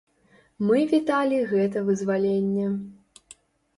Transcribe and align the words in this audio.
Мы 0.69 0.79
віталі 0.93 1.37
гэта 1.53 1.85
вызваленне. 1.91 2.67